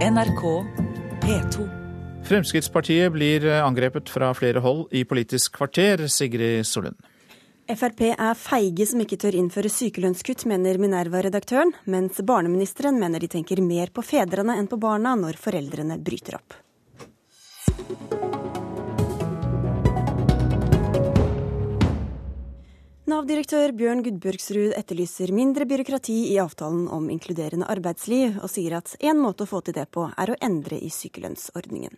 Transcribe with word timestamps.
NRK 0.00 0.64
P2. 1.20 1.68
Fremskrittspartiet 2.24 3.12
blir 3.12 3.44
angrepet 3.60 4.08
fra 4.08 4.30
flere 4.34 4.62
hold 4.64 4.86
i 4.96 5.02
Politisk 5.04 5.58
kvarter, 5.58 6.06
Sigrid 6.08 6.64
Solund. 6.64 6.96
Frp 7.68 8.00
er 8.14 8.32
feige 8.40 8.86
som 8.88 9.02
ikke 9.04 9.18
tør 9.20 9.36
innføre 9.36 9.68
sykelønnskutt, 9.68 10.46
mener 10.48 10.80
Minerva-redaktøren, 10.80 11.74
mens 11.84 12.16
barneministeren 12.24 12.96
mener 12.96 13.20
de 13.20 13.28
tenker 13.28 13.60
mer 13.60 13.92
på 13.92 14.00
fedrene 14.00 14.56
enn 14.56 14.72
på 14.72 14.80
barna 14.80 15.12
når 15.20 15.36
foreldrene 15.36 16.00
bryter 16.00 16.40
opp. 16.40 16.56
Nav-direktør 23.10 23.72
Bjørn 23.74 24.04
Gudbjørgsrud 24.06 24.74
etterlyser 24.78 25.32
mindre 25.34 25.64
byråkrati 25.66 26.14
i 26.30 26.36
avtalen 26.38 26.84
om 26.94 27.08
inkluderende 27.10 27.66
arbeidsliv, 27.72 28.36
og 28.38 28.52
sier 28.52 28.76
at 28.76 28.92
én 29.02 29.18
måte 29.18 29.42
å 29.42 29.50
få 29.50 29.58
til 29.66 29.74
det 29.74 29.88
på, 29.90 30.04
er 30.14 30.30
å 30.30 30.36
endre 30.46 30.78
i 30.78 30.92
sykelønnsordningen. 30.94 31.96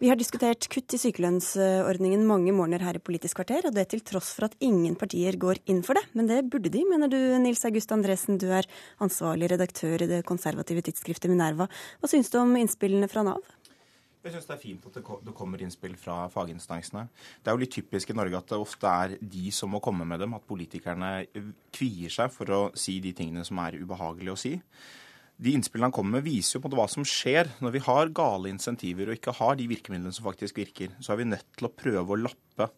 Vi 0.00 0.08
har 0.08 0.16
diskutert 0.16 0.64
kutt 0.72 0.96
i 0.96 1.00
sykelønnsordningen 1.02 2.24
mange 2.24 2.54
morgener 2.56 2.86
her 2.86 2.96
i 2.96 3.04
Politisk 3.04 3.42
kvarter, 3.42 3.68
og 3.68 3.76
det 3.76 3.84
til 3.92 4.00
tross 4.06 4.32
for 4.38 4.48
at 4.48 4.56
ingen 4.64 4.96
partier 4.96 5.36
går 5.36 5.60
inn 5.68 5.82
for 5.84 5.98
det. 5.98 6.06
Men 6.16 6.30
det 6.30 6.40
burde 6.48 6.72
de, 6.72 6.86
mener 6.88 7.12
du 7.12 7.18
Nils 7.42 7.66
August 7.68 7.92
Andresen, 7.92 8.40
du 8.40 8.48
er 8.48 8.70
ansvarlig 9.04 9.52
redaktør 9.52 10.06
i 10.06 10.10
det 10.14 10.24
konservative 10.30 10.86
tidsskriftet 10.88 11.34
Minerva. 11.34 11.68
Hva 12.00 12.14
syns 12.14 12.32
du 12.32 12.40
om 12.40 12.56
innspillene 12.56 13.12
fra 13.12 13.26
Nav? 13.28 13.44
Jeg 14.26 14.34
syns 14.34 14.48
det 14.48 14.54
er 14.56 14.58
fint 14.58 14.86
at 14.88 14.96
det 15.22 15.32
kommer 15.38 15.60
innspill 15.62 15.92
fra 16.00 16.24
faginstansene. 16.32 17.04
Det 17.38 17.50
er 17.50 17.54
jo 17.54 17.62
litt 17.62 17.74
typisk 17.76 18.10
i 18.10 18.16
Norge 18.18 18.40
at 18.40 18.48
det 18.50 18.58
ofte 18.58 18.90
er 18.90 19.14
de 19.22 19.52
som 19.54 19.70
må 19.70 19.78
komme 19.84 20.02
med 20.08 20.18
dem, 20.18 20.34
at 20.34 20.46
politikerne 20.48 21.10
kvier 21.74 22.10
seg 22.10 22.32
for 22.34 22.50
å 22.50 22.60
si 22.74 22.98
de 23.04 23.12
tingene 23.14 23.46
som 23.46 23.60
er 23.62 23.78
ubehagelige 23.78 24.34
å 24.34 24.40
si. 24.40 24.56
De 25.38 25.52
innspillene 25.54 25.92
han 25.92 25.94
kommer 25.94 26.16
med, 26.16 26.26
viser 26.26 26.56
jo 26.56 26.64
på 26.64 26.72
hva 26.74 26.88
som 26.90 27.06
skjer 27.06 27.52
når 27.62 27.76
vi 27.76 27.84
har 27.86 28.14
gale 28.18 28.50
insentiver 28.50 29.12
og 29.12 29.18
ikke 29.20 29.36
har 29.38 29.58
de 29.60 29.68
virkemidlene 29.70 30.16
som 30.16 30.26
faktisk 30.26 30.58
virker. 30.58 30.96
Så 30.98 31.12
er 31.14 31.20
vi 31.20 31.30
nødt 31.30 31.46
til 31.54 31.68
å 31.68 31.74
prøve 31.76 32.16
å 32.16 32.22
lappe 32.26 32.70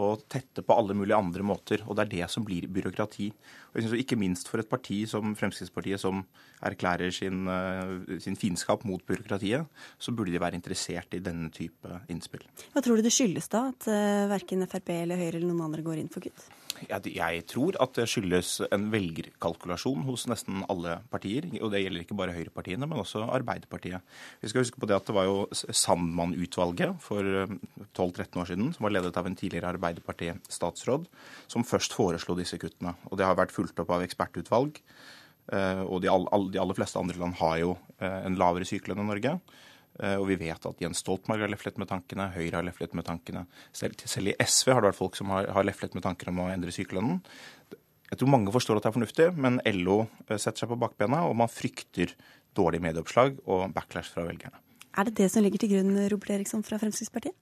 og 0.00 0.22
tette 0.32 0.62
på 0.64 0.74
alle 0.76 0.94
mulige 0.96 1.18
andre 1.18 1.44
måter. 1.44 1.82
Og 1.86 1.96
det 1.96 2.04
er 2.06 2.12
det 2.12 2.30
som 2.32 2.44
blir 2.46 2.68
byråkrati. 2.72 3.28
Og 3.72 3.76
jeg 3.76 3.84
synes 3.84 4.00
Ikke 4.00 4.16
minst 4.16 4.48
for 4.48 4.58
et 4.58 4.68
parti 4.68 5.02
som 5.08 5.34
Fremskrittspartiet, 5.36 6.00
som 6.00 6.24
erklærer 6.62 7.12
sin, 7.12 7.46
eh, 7.48 8.18
sin, 8.18 8.36
fiendskap 8.36 8.84
mot 8.84 9.04
byråkratiet, 9.04 9.66
så 9.98 10.12
burde 10.12 10.32
de 10.32 10.40
være 10.40 10.54
interessert 10.54 11.12
i 11.14 11.18
denne 11.20 11.50
type 11.50 12.00
innspill. 12.08 12.44
Hva 12.72 12.80
tror 12.80 12.96
du 12.96 13.02
det 13.02 13.12
skyldes 13.12 13.48
da, 13.48 13.68
at 13.68 13.88
uh, 13.88 14.30
verken 14.30 14.66
Frp 14.66 14.88
eller 14.88 15.16
Høyre 15.16 15.36
eller 15.36 15.48
noen 15.48 15.68
andre 15.68 15.82
går 15.82 16.00
inn 16.00 16.08
for 16.08 16.24
kutt? 16.24 16.48
Jeg 16.88 17.44
tror 17.50 17.76
at 17.82 17.94
det 17.98 18.08
skyldes 18.10 18.54
en 18.72 18.88
velgerkalkulasjon 18.92 20.04
hos 20.08 20.26
nesten 20.30 20.64
alle 20.72 20.98
partier. 21.12 21.46
Og 21.60 21.72
det 21.72 21.82
gjelder 21.84 22.04
ikke 22.04 22.18
bare 22.18 22.34
høyrepartiene, 22.36 22.88
men 22.88 23.02
også 23.02 23.24
Arbeiderpartiet. 23.28 24.04
Vi 24.42 24.50
skal 24.50 24.64
huske 24.64 24.80
på 24.82 24.88
det 24.90 24.98
at 24.98 25.08
det 25.08 25.16
var 25.16 25.28
jo 25.28 25.46
Sandmann-utvalget 25.52 26.98
for 27.04 27.22
12-13 27.22 28.22
eh, 28.22 28.42
år 28.42 28.50
siden, 28.52 28.70
som 28.76 28.88
var 28.88 28.96
ledet 28.96 29.16
av 29.18 29.28
en 29.28 29.38
tidligere 29.38 29.72
Arbeiderparti-statsråd, 29.76 31.08
som 31.52 31.66
først 31.66 31.96
foreslo 31.96 32.36
disse 32.38 32.58
kuttene. 32.60 32.96
Og 33.10 33.18
det 33.20 33.28
har 33.28 33.38
vært 33.38 33.54
fulgt 33.54 33.80
opp 33.82 33.92
av 33.94 34.04
ekspertutvalg. 34.06 34.82
Eh, 35.52 35.82
og 35.82 36.02
de 36.04 36.10
aller 36.12 36.78
fleste 36.78 37.00
andre 37.00 37.18
land 37.18 37.36
har 37.40 37.58
jo 37.62 37.76
eh, 37.98 38.20
en 38.26 38.38
lavere 38.40 38.68
sykelønn 38.68 39.02
enn 39.02 39.10
Norge. 39.10 39.36
Eh, 40.00 40.16
og 40.16 40.26
vi 40.30 40.38
vet 40.40 40.68
at 40.68 40.80
Jens 40.80 41.02
Stoltenberg 41.04 41.44
har 41.44 41.52
leflet 41.52 41.78
med 41.80 41.90
tankene, 41.90 42.30
Høyre 42.32 42.60
har 42.60 42.66
leflet 42.66 42.96
med 42.96 43.06
tankene. 43.08 43.44
Selv, 43.76 43.98
selv, 44.08 44.32
i 44.32 44.36
SV 44.40 44.72
har 44.72 44.82
det 44.82 44.92
vært 44.92 45.00
folk 45.02 45.18
som 45.18 45.32
har, 45.34 45.50
har 45.52 45.68
leflet 45.68 45.96
med 45.98 46.06
tanker 46.06 46.32
om 46.32 46.42
å 46.44 46.50
endre 46.52 46.74
sykelønnen. 46.74 47.20
Jeg 48.12 48.20
tror 48.20 48.32
mange 48.32 48.52
forstår 48.52 48.78
at 48.78 48.84
det 48.84 48.90
er 48.90 48.98
fornuftig, 48.98 49.28
men 49.40 49.60
LO 49.82 50.02
eh, 50.28 50.36
setter 50.36 50.64
seg 50.64 50.72
på 50.72 50.80
bakbena, 50.80 51.24
og 51.28 51.36
man 51.40 51.52
frykter 51.52 52.16
dårlig 52.56 52.82
medieoppslag 52.84 53.38
og 53.48 53.70
backlash 53.76 54.12
fra 54.12 54.26
velgerne. 54.28 54.60
Er 54.92 55.08
det 55.08 55.16
det 55.22 55.30
som 55.32 55.44
ligger 55.44 55.62
til 55.62 55.72
grunn, 55.72 55.94
Robert 56.12 56.34
Eriksson 56.34 56.64
fra 56.66 56.76
Fremskrittspartiet? 56.80 57.36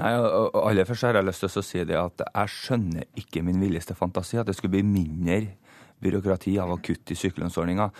Nei, 0.00 0.10
aller 0.16 0.86
først 0.88 1.04
har 1.04 1.18
jeg 1.18 1.26
lyst 1.28 1.44
til 1.44 1.60
å 1.60 1.64
si 1.66 1.82
det 1.84 1.96
at 1.98 2.22
jeg 2.24 2.52
skjønner 2.54 3.20
ikke 3.20 3.42
min 3.44 3.60
villeste 3.60 3.94
fantasi 3.98 4.38
at 4.40 4.48
det 4.48 4.56
skulle 4.56 4.78
bli 4.78 4.86
mindre 4.86 5.42
byråkrati 6.02 6.56
av 6.62 6.74
å 6.74 6.80
kutte 6.82 7.14
i 7.14 7.18
sykelønnsordninga. 7.18 7.90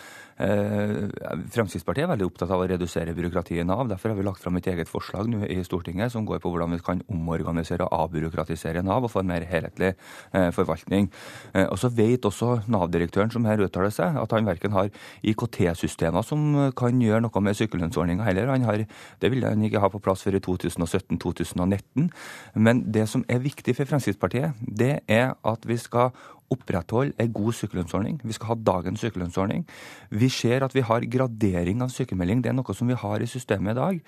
Eh, 0.41 1.09
Fremskrittspartiet 1.53 2.05
er 2.05 2.11
veldig 2.13 2.25
opptatt 2.25 2.51
av 2.53 2.63
å 2.63 2.67
redusere 2.69 3.13
byråkratiet 3.17 3.61
i 3.61 3.65
Nav. 3.67 3.83
Derfor 3.91 4.11
har 4.11 4.17
vi 4.17 4.25
lagt 4.25 4.41
fram 4.41 4.57
et 4.57 4.69
eget 4.71 4.89
forslag 4.89 5.29
nå 5.29 5.43
i 5.45 5.59
Stortinget 5.65 6.13
som 6.13 6.25
går 6.25 6.41
på 6.41 6.49
hvordan 6.49 6.73
vi 6.73 6.81
kan 6.85 7.03
omorganisere 7.11 7.85
og 7.85 8.07
avbyråkratisere 8.07 8.81
Nav 8.85 9.05
og 9.05 9.13
få 9.13 9.21
en 9.21 9.29
mer 9.29 9.45
helhetlig 9.49 9.91
eh, 9.93 10.49
forvaltning. 10.55 11.11
Eh, 11.53 11.67
og 11.67 11.77
så 11.81 11.91
vet 11.93 12.25
også 12.25 12.63
Nav-direktøren 12.71 13.33
som 13.33 13.45
her 13.45 13.61
uttaler 13.61 13.93
seg, 13.93 14.17
at 14.17 14.33
han 14.33 14.49
verken 14.49 14.73
har 14.77 14.89
IKT-systemer 15.21 16.25
som 16.25 16.73
kan 16.77 17.01
gjøre 17.01 17.21
noe 17.27 17.45
med 17.45 17.59
sykelønnsordninga 17.59 18.25
heller. 18.25 18.49
Har, 18.65 18.85
det 19.21 19.31
vil 19.33 19.45
han 19.45 19.61
ikke 19.65 19.81
ha 19.83 19.91
på 19.93 20.01
plass 20.01 20.25
før 20.25 20.39
i 20.39 20.43
2017-2019. 20.43 22.09
Men 22.55 22.85
det 22.91 23.07
som 23.11 23.25
er 23.29 23.43
viktig 23.43 23.75
for 23.77 23.89
Fremskrittspartiet, 23.89 24.57
det 24.61 25.01
er 25.11 25.35
at 25.45 25.67
vi 25.69 25.77
skal 25.77 26.11
opprettholde 26.51 27.15
en 27.19 27.33
god 27.33 27.55
sykelønnsordning. 27.57 28.19
Vi 28.23 28.35
skal 28.35 28.53
ha 28.53 28.59
dagens 28.73 29.01
sykelønnsordning. 29.03 29.65
Vi 30.11 30.29
ser 30.29 30.65
at 30.65 30.75
vi 30.75 30.83
har 30.85 31.07
gradering 31.07 31.81
av 31.81 31.93
sykemelding. 31.93 32.43
Det 32.43 32.51
er 32.51 32.57
noe 32.57 32.75
som 32.77 32.89
vi 32.91 32.97
har 32.97 33.23
i 33.23 33.29
systemet 33.29 33.75
i 33.75 33.79
dag. 33.79 34.01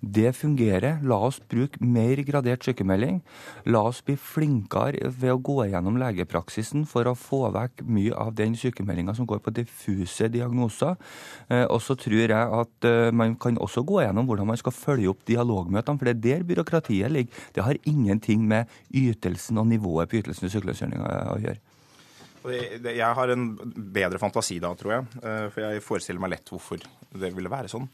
Det 0.00 0.34
fungerer. 0.36 1.00
La 1.08 1.16
oss 1.28 1.38
bruke 1.40 1.80
mer 1.80 2.20
gradert 2.26 2.64
sykemelding. 2.66 3.22
La 3.72 3.82
oss 3.88 4.02
bli 4.04 4.16
flinkere 4.20 5.08
ved 5.08 5.32
å 5.32 5.40
gå 5.40 5.56
gjennom 5.70 5.96
legepraksisen 6.00 6.84
for 6.88 7.08
å 7.08 7.16
få 7.16 7.46
vekk 7.54 7.84
mye 7.88 8.12
av 8.12 8.34
den 8.36 8.56
sykemeldinga 8.58 9.16
som 9.16 9.28
går 9.28 9.40
på 9.44 9.54
diffuse 9.56 10.28
diagnoser. 10.32 10.96
Eh, 11.48 11.64
og 11.64 11.80
så 11.82 11.96
tror 11.98 12.26
jeg 12.26 12.34
at 12.60 12.88
eh, 12.88 13.12
man 13.12 13.38
kan 13.40 13.58
også 13.58 13.86
gå 13.88 14.02
gjennom 14.04 14.28
hvordan 14.28 14.50
man 14.52 14.60
skal 14.60 14.76
følge 14.76 15.10
opp 15.12 15.24
dialogmøtene, 15.28 15.98
for 15.98 16.08
det 16.08 16.16
er 16.16 16.24
der 16.26 16.48
byråkratiet 16.50 17.12
ligger. 17.12 17.46
Det 17.56 17.64
har 17.64 17.80
ingenting 17.84 18.44
med 18.46 18.68
ytelsen 18.92 19.58
og 19.58 19.70
nivået 19.72 20.10
på 20.10 20.20
ytelsen 20.20 20.48
i 20.48 20.52
sykelønnsordninga 20.52 21.16
å 21.32 21.40
gjøre. 21.40 21.65
Jeg 22.46 23.12
har 23.18 23.32
en 23.32 23.46
bedre 23.74 24.20
fantasi 24.22 24.58
da, 24.62 24.72
tror 24.78 24.94
jeg. 24.94 25.06
Eh, 25.22 25.46
for 25.52 25.64
jeg 25.64 25.84
forestiller 25.84 26.22
meg 26.22 26.34
lett 26.36 26.52
hvorfor 26.52 26.82
det 27.16 27.30
ville 27.34 27.50
være 27.52 27.70
sånn. 27.70 27.86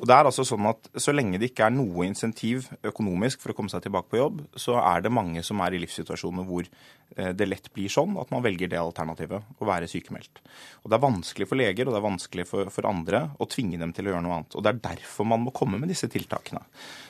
Og 0.00 0.08
det 0.08 0.16
er 0.16 0.28
altså 0.28 0.44
sånn 0.46 0.66
at 0.68 0.90
Så 1.00 1.14
lenge 1.14 1.38
det 1.40 1.50
ikke 1.50 1.68
er 1.68 1.74
noe 1.74 2.06
insentiv 2.06 2.68
økonomisk 2.86 3.40
for 3.42 3.52
å 3.52 3.56
komme 3.56 3.72
seg 3.72 3.84
tilbake 3.86 4.10
på 4.12 4.20
jobb, 4.20 4.42
så 4.58 4.76
er 4.82 5.04
det 5.04 5.14
mange 5.14 5.42
som 5.46 5.60
er 5.64 5.76
i 5.76 5.80
livssituasjoner 5.82 6.46
hvor 6.48 6.66
eh, 6.66 7.32
det 7.36 7.48
lett 7.48 7.70
blir 7.74 7.92
sånn 7.92 8.16
at 8.20 8.32
man 8.34 8.44
velger 8.44 8.70
det 8.72 8.80
alternativet, 8.80 9.56
å 9.58 9.68
være 9.68 9.90
sykemeldt. 9.90 10.42
Og 10.84 10.90
Det 10.90 10.98
er 10.98 11.06
vanskelig 11.06 11.48
for 11.48 11.62
leger 11.62 11.88
og 11.88 11.96
det 11.96 12.02
er 12.02 12.08
vanskelig 12.10 12.46
for, 12.48 12.72
for 12.74 12.90
andre 12.90 13.26
å 13.38 13.48
tvinge 13.50 13.80
dem 13.80 13.94
til 13.96 14.08
å 14.08 14.14
gjøre 14.14 14.26
noe 14.26 14.40
annet. 14.40 14.56
Og 14.56 14.64
Det 14.64 14.74
er 14.74 14.84
derfor 14.92 15.28
man 15.28 15.44
må 15.46 15.54
komme 15.56 15.80
med 15.80 15.92
disse 15.92 16.10
tiltakene. 16.12 16.64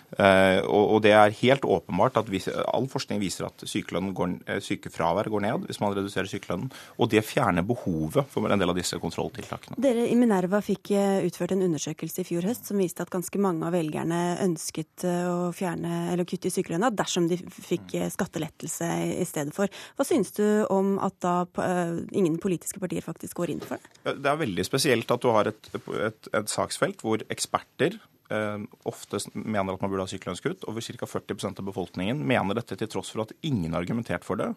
Uh, 0.07 0.63
og, 0.71 0.83
og, 0.95 0.99
det 1.03 1.11
er 1.19 1.35
helt 1.41 1.65
åpenbart 1.67 2.21
at 2.21 2.29
vi, 2.31 2.39
all 2.71 2.85
forskning 2.87 3.19
viser 3.19 3.49
at 3.49 3.65
går, 3.67 4.37
sykefravær 4.63 5.27
går 5.33 5.43
ned 5.43 5.67
hvis 5.67 5.81
man 5.83 5.97
reduserer 5.97 6.31
sykelønnen. 6.31 6.71
Og 6.97 7.11
det 7.13 7.23
fjerner 7.27 7.65
behovet 7.67 8.29
for 8.33 8.51
en 8.51 8.61
del 8.61 8.73
av 8.73 8.79
disse 8.79 8.99
kontrolltiltakene. 9.01 9.79
Dere 9.83 10.07
i 10.09 10.17
Minerva 10.19 10.63
fikk 10.65 10.93
eh, 10.97 11.27
utført 11.27 11.55
en 11.55 11.65
undersøkelse 11.67 12.23
i 12.23 12.29
fjor 12.29 12.47
høst 12.49 12.71
som 12.71 12.81
viste 12.81 13.05
at 13.05 13.13
ganske 13.13 13.41
mange 13.43 13.67
av 13.69 13.77
velgerne 13.77 14.21
ønsket 14.45 15.07
eh, 15.09 15.29
å 15.29 15.53
fjerne 15.57 16.07
eller 16.15 16.29
kutte 16.29 16.51
i 16.51 16.55
sykelønna 16.55 16.93
dersom 16.97 17.29
de 17.31 17.39
fikk 17.51 17.97
eh, 17.99 18.11
skattelettelse 18.13 18.91
i 19.17 19.27
stedet 19.29 19.55
for. 19.57 19.71
Hva 19.97 20.09
synes 20.09 20.33
du 20.37 20.45
om 20.73 20.97
at 21.03 21.19
da 21.25 21.37
ingen 22.17 22.37
politiske 22.43 22.81
partier 22.83 23.05
faktisk 23.05 23.39
går 23.41 23.53
inn 23.55 23.63
for 23.65 23.81
det? 23.81 24.17
Det 24.23 24.31
er 24.31 24.41
veldig 24.41 24.65
spesielt 24.67 25.11
at 25.13 25.23
du 25.23 25.31
har 25.35 25.49
et, 25.51 25.71
et, 25.75 26.29
et 26.37 26.53
saksfelt 26.53 27.03
hvor 27.05 27.23
eksperter 27.33 27.99
ofte 28.29 29.21
mener 29.35 29.75
at 29.77 29.83
man 29.83 29.91
burde 29.91 30.07
ha 30.07 30.11
sykelønnskutt. 30.11 30.65
Over 30.71 30.83
ca. 30.83 31.07
40% 31.07 31.61
av 31.63 31.69
befolkningen 31.69 32.23
mener 32.27 32.59
dette 32.59 32.79
til 32.79 32.91
tross 32.91 33.13
for 33.13 33.27
at 33.27 33.35
ingen 33.47 33.73
har 33.73 33.85
argumentert 33.85 34.27
for 34.27 34.41
det 34.41 34.49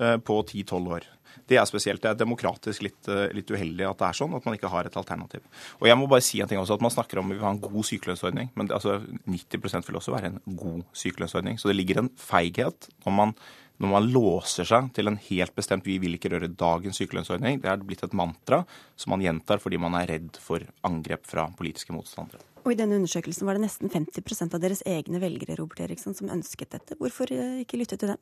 eh, 0.00 0.16
på 0.18 0.40
10-12 0.42 0.90
år. 0.96 1.06
Det 1.46 1.58
er 1.60 1.68
spesielt. 1.68 2.02
Det 2.02 2.10
er 2.10 2.18
demokratisk 2.18 2.86
litt, 2.86 3.10
eh, 3.12 3.28
litt, 3.36 3.50
uheldig 3.50 3.86
at 3.88 4.00
det 4.00 4.08
er 4.08 4.18
sånn, 4.20 4.34
at 4.36 4.46
man 4.48 4.56
ikke 4.56 4.70
har 4.72 4.88
et 4.88 4.98
alternativ. 4.98 5.44
Og 5.80 5.90
jeg 5.90 5.98
må 6.00 6.08
bare 6.10 6.24
si 6.24 6.40
en 6.42 6.50
ting 6.50 6.62
også, 6.62 6.78
at 6.80 6.86
Man 6.86 6.94
snakker 6.94 7.18
om 7.18 7.28
vi 7.28 7.36
vil 7.36 7.46
ha 7.46 7.52
en 7.54 7.62
god 7.62 7.84
sykelønnsordning, 7.84 8.50
men 8.54 8.70
altså, 8.70 9.00
90% 9.26 9.86
vil 9.86 10.00
også 10.00 10.14
være 10.14 10.32
en 10.32 10.40
god 10.56 10.82
sykelønnsordning. 10.94 11.58
Så 11.58 11.70
det 11.70 11.76
ligger 11.76 12.02
en 12.02 12.10
feighet 12.16 12.90
når 13.04 13.16
man 13.20 13.38
når 13.76 13.90
man 13.92 14.06
låser 14.08 14.64
seg 14.64 14.88
til 14.96 15.10
en 15.10 15.18
helt 15.20 15.52
bestemt 15.52 15.84
Vi 15.84 15.98
vil 16.00 16.16
ikke 16.16 16.30
røre 16.32 16.48
dagens 16.48 16.96
sykelønnsordning. 16.96 17.60
Det 17.60 17.68
er 17.68 17.84
blitt 17.84 18.04
et 18.06 18.16
mantra 18.16 18.62
som 18.96 19.12
man 19.12 19.20
gjentar 19.20 19.60
fordi 19.60 19.76
man 19.76 19.98
er 20.00 20.08
redd 20.14 20.40
for 20.40 20.64
angrep 20.88 21.28
fra 21.28 21.44
politiske 21.58 21.92
motstandere. 21.92 22.55
Og 22.66 22.72
I 22.74 22.78
denne 22.80 22.96
undersøkelsen 22.98 23.46
var 23.46 23.54
det 23.54 23.62
nesten 23.62 23.92
50% 23.92 24.56
av 24.56 24.62
deres 24.62 24.80
egne 24.90 25.20
velgere 25.22 25.54
Robert 25.60 25.84
Eriksson, 25.84 26.16
som 26.18 26.32
ønsket 26.34 26.72
dette. 26.74 26.96
Hvorfor 26.98 27.30
eh, 27.30 27.60
ikke 27.62 27.78
lytte 27.78 27.94
til 27.94 28.10
dem? 28.10 28.18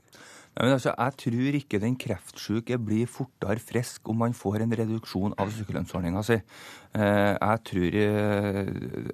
Nei, 0.58 0.67
altså, 0.69 0.93
jeg 0.93 1.17
tror 1.23 1.56
ikke 1.62 1.81
den 1.81 1.96
kreftsyke 1.96 2.76
blir 2.76 3.08
fortere 3.08 3.56
frisk 3.56 4.12
om 4.12 4.20
man 4.20 4.37
får 4.37 4.67
en 4.67 4.76
reduksjon 4.82 5.32
av 5.41 5.55
sykelønnsordninga 5.56 6.25
si. 6.29 6.37
Eh, 6.93 7.32
jeg 7.32 7.62
tror 7.70 7.99
eh, 8.02 8.61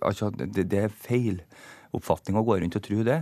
altså, 0.02 0.32
det, 0.34 0.66
det 0.66 0.82
er 0.88 0.98
feil 1.06 1.44
oppfatning 1.94 2.38
å 2.38 2.46
gå 2.46 2.58
rundt 2.58 2.78
og 2.78 2.84
tro 2.86 3.00
det. 3.02 3.16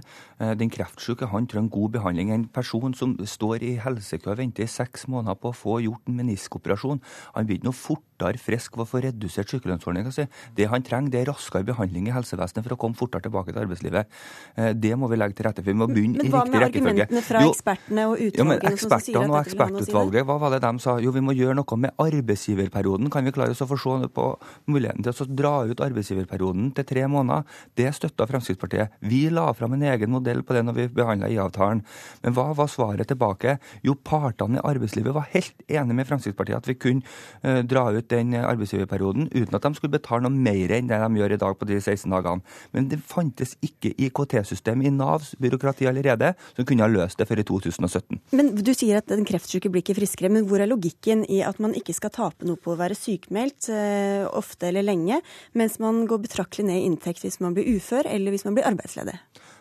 Den 0.61 0.69
kreftsyke 0.69 1.31
han 1.33 1.47
trenger 1.49 1.73
god 1.73 1.95
behandling. 1.95 2.35
En 2.35 2.45
person 2.53 2.93
som 2.93 3.15
står 3.17 3.65
i 3.65 3.71
helsekø 3.81 4.35
og 4.35 4.43
venter 4.43 4.67
i 4.67 4.69
seks 4.69 5.07
måneder 5.09 5.41
på 5.41 5.49
å 5.49 5.57
få 5.57 5.79
gjort 5.87 6.11
en 6.11 6.19
meniskoperasjon, 6.21 7.01
han 7.33 7.49
blir 7.49 7.63
ikke 7.63 7.71
noe 7.71 7.79
fort 7.79 8.05
fortere 8.19 8.41
frisk 8.41 8.77
ved 8.77 8.85
å 8.85 8.89
få 8.89 9.01
redusert 9.03 9.51
sykelønnsordninga 9.53 10.13
si. 10.13 10.27
Det 10.57 10.69
han 10.69 10.83
trenger, 10.83 11.11
det 11.13 11.21
er 11.23 11.31
raskere 11.31 11.67
behandling 11.67 12.09
i 12.09 12.15
helsevesenet 12.15 12.67
for 12.67 12.75
å 12.75 12.79
komme 12.81 12.99
fortere 12.99 13.23
tilbake 13.23 13.53
til 13.53 13.63
arbeidslivet. 13.63 14.09
Eh, 14.57 14.73
det 14.75 14.95
må 14.99 15.09
vi 15.09 15.19
legge 15.19 15.39
til 15.39 15.47
rette 15.47 15.63
for. 15.63 15.71
Vi 15.71 15.79
må 15.79 15.89
begynne 15.91 16.19
i 16.19 16.27
riktig 16.27 16.35
rekkefølge. 16.35 16.35
Men 16.35 16.35
hva 16.35 16.45
med 16.49 16.67
argumentene 16.69 17.23
fra 17.25 17.43
jo, 17.45 17.53
ekspertene 17.55 18.07
og 18.09 18.15
utvalgene? 18.17 18.39
Jo, 18.39 18.49
men 18.49 18.73
ekspertene 18.73 19.29
og 19.29 19.39
ekspertutvalget, 19.43 20.27
hva 20.29 20.39
var 20.43 20.55
det 20.55 20.63
de 20.65 20.73
sa? 20.83 20.97
Jo, 21.03 21.15
vi 21.15 21.25
må 21.25 21.37
gjøre 21.37 21.59
noe 21.61 21.81
med 21.85 22.05
arbeidsgiverperioden. 22.05 23.11
Kan 23.15 23.29
vi 23.29 23.35
klare 23.37 23.55
oss 23.55 23.63
å 23.65 23.69
få 23.71 23.79
se 23.79 24.11
på 24.15 24.27
muligheten 24.73 25.07
til 25.07 25.15
å 25.15 25.29
dra 25.43 25.55
ut 25.69 25.85
arbeidsgiverperioden 25.85 26.73
til 26.77 26.89
tre 26.89 27.07
måneder? 27.11 27.47
Det 27.79 27.93
støtta 27.97 28.27
Fremskrittspartiet. 28.29 28.99
Vi 29.07 29.27
la 29.33 29.49
fram 29.57 29.77
en 29.77 29.87
egen 29.93 30.13
modell 30.13 30.43
på 30.43 30.57
det 30.57 30.65
når 30.67 30.79
vi 30.79 30.89
behandla 30.99 31.31
IA-avtalen. 31.31 31.85
Men 32.25 32.37
hva 32.37 32.51
var 32.57 32.71
svaret 32.73 33.11
tilbake? 33.11 33.59
Jo, 33.87 33.95
partene 33.95 34.59
i 34.59 34.65
arbeidslivet 34.67 35.15
var 35.15 35.29
helt 35.33 35.55
enige 35.69 35.97
med 35.99 36.09
Fremskrittspartiet 36.09 36.59
at 36.59 36.69
vi 36.69 36.79
kunne 36.81 37.05
uh, 37.45 37.61
dra 37.69 37.89
ut 37.95 38.08
den 38.13 38.35
arbeidsgiverperioden 38.39 39.29
uten 39.35 39.57
at 39.57 39.65
de 39.65 39.73
skulle 39.77 39.95
betale 39.95 40.25
noe 40.27 40.35
mer 40.35 40.75
enn 40.77 40.91
det 40.91 40.99
de 41.03 41.21
gjør 41.21 41.35
i 41.37 41.41
dag 41.41 41.59
på 41.59 41.69
de 41.69 41.79
16 41.81 42.13
dagene. 42.13 42.57
Men 42.75 42.89
det 42.93 43.01
fantes 43.07 43.55
ikke 43.65 43.95
IKT-system 44.09 44.85
i 44.85 44.93
Navs 44.95 45.35
byråkrati 45.41 45.89
allerede 45.91 46.33
som 46.55 46.69
kunne 46.69 46.87
ha 46.87 46.91
løst 46.93 47.21
det 47.21 47.29
før 47.29 47.43
i 47.43 47.47
2017. 47.49 48.23
Men 48.39 48.55
Du 48.59 48.73
sier 48.75 49.01
at 49.01 49.09
den 49.11 49.27
kreftsyke 49.29 49.71
blir 49.73 49.85
ikke 49.85 49.97
friskere, 50.01 50.33
men 50.33 50.49
hvor 50.49 50.61
er 50.61 50.71
logikken 50.71 51.25
i 51.31 51.41
at 51.47 51.61
man 51.63 51.77
ikke 51.79 51.95
skal 51.97 52.13
tape 52.15 52.49
noe 52.49 52.61
på 52.61 52.75
å 52.75 52.81
være 52.81 52.97
sykmeldt 52.99 53.71
uh, 53.73 54.27
ofte 54.37 54.69
eller 54.69 54.87
lenge, 54.87 55.21
mens 55.57 55.79
man 55.83 56.05
går 56.09 56.25
betraktelig 56.27 56.69
ned 56.69 56.83
i 56.83 56.89
inntekt 56.89 57.25
hvis 57.25 57.41
man 57.45 57.57
blir 57.57 57.69
ufør 57.77 58.09
eller 58.09 58.35
hvis 58.35 58.47
man 58.49 58.59
blir 58.59 58.69
arbeidsledig? 58.69 59.17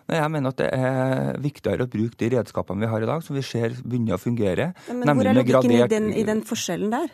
Nei, 0.07 0.19
Jeg 0.21 0.31
mener 0.31 0.53
at 0.53 0.59
det 0.61 0.67
er 0.71 1.39
viktigere 1.44 1.83
å 1.85 1.91
bruke 1.91 2.19
de 2.21 2.31
redskapene 2.38 2.85
vi 2.85 2.91
har 2.91 3.03
i 3.03 3.09
dag, 3.09 3.23
som 3.25 3.35
vi 3.35 3.44
ser 3.44 3.75
begynner 3.83 4.15
å 4.15 4.21
fungere. 4.21 4.71
Men 4.88 5.11
hvor 5.11 5.27
er 5.27 5.35
logikken 5.35 5.73
i 5.75 5.88
den, 5.91 6.11
i 6.15 6.23
den 6.27 6.44
forskjellen 6.47 6.94
der? 6.94 7.11